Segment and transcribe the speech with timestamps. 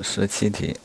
[0.00, 0.76] 十七题，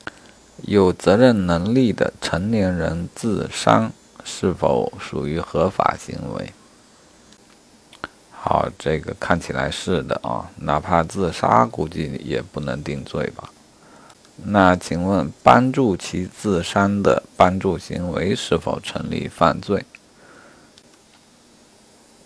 [0.64, 3.92] 有责任能力的成年人自伤
[4.24, 6.52] 是否属于合法行为？
[8.32, 13.50] 好，这个看起来是的啊，哪怕自杀，估计也不能定罪吧？
[14.44, 19.86] 那请问，帮助其自伤的帮助行为是否成立犯罪？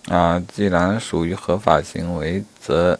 [0.07, 2.97] 啊，既然属于合法行为，则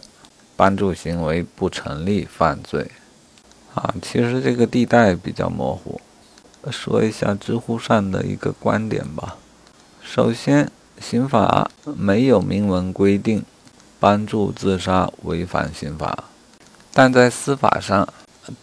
[0.58, 2.92] 帮助行为不成立犯罪。
[3.78, 6.02] 啊，其实这个地带比较模糊。
[6.72, 9.38] 说一下知乎上的一个观点吧。
[10.02, 13.46] 首先，刑法没有明文规定
[14.00, 16.24] 帮助自杀违反刑法，
[16.92, 18.08] 但在司法上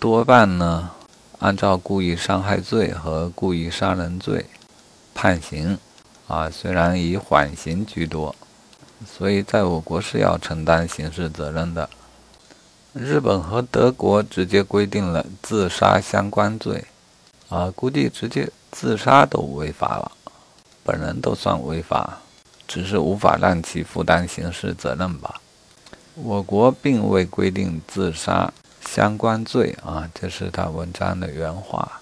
[0.00, 0.90] 多半呢
[1.38, 4.46] 按照故意伤害罪和故意杀人罪
[5.14, 5.78] 判刑。
[6.26, 8.34] 啊，虽然以缓刑居多，
[9.06, 11.88] 所以在我国是要承担刑事责任的。
[12.94, 16.84] 日本和德国直接规定了自杀相关罪，
[17.48, 20.12] 啊，估计直接自杀都违法了，
[20.84, 22.20] 本人都算违法，
[22.68, 25.40] 只是无法让其负担刑事责任吧。
[26.14, 28.52] 我国并未规定自杀
[28.86, 32.00] 相关罪，啊，这是他文章的原话，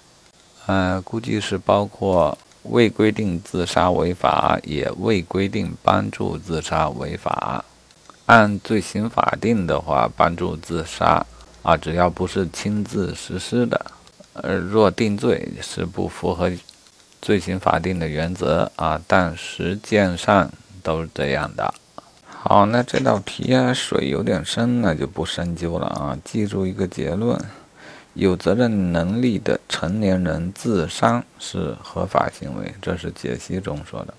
[0.67, 2.37] 呃，估计是包括。
[2.67, 7.65] 未规定自杀违法，也未规定帮助自杀违法。
[8.27, 11.25] 按罪刑法定的话，帮助自杀
[11.63, 13.87] 啊，只要不是亲自实施的，
[14.35, 16.51] 呃，若定罪是不符合
[17.21, 20.51] 罪刑法定的原则啊，但实践上
[20.83, 21.73] 都是这样的。
[22.27, 26.19] 好，那这道题啊，水有点深，那就不深究了啊。
[26.25, 27.39] 记住一个结论。
[28.15, 34.13] 有责任能力的成年人自伤是合法行为，这是解析中说的。